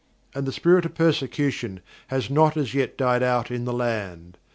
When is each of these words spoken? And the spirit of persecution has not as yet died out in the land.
And 0.33 0.47
the 0.47 0.51
spirit 0.51 0.83
of 0.87 0.95
persecution 0.95 1.79
has 2.07 2.27
not 2.27 2.57
as 2.57 2.73
yet 2.73 2.97
died 2.97 3.21
out 3.21 3.51
in 3.51 3.65
the 3.65 3.71
land. 3.71 4.39